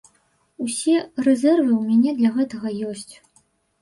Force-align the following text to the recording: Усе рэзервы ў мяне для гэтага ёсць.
Усе 0.67 0.95
рэзервы 1.27 1.71
ў 1.77 1.83
мяне 1.91 2.11
для 2.23 2.31
гэтага 2.39 2.67
ёсць. 2.93 3.15